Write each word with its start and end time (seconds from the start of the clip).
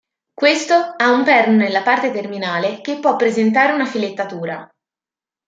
Questo 0.33 0.73
ha 0.97 1.11
un 1.11 1.23
perno 1.23 1.57
nella 1.57 1.83
parte 1.83 2.09
terminale 2.11 2.81
che 2.81 2.97
può 2.99 3.15
presentare 3.15 3.71
una 3.73 3.85
filettatura. 3.85 4.67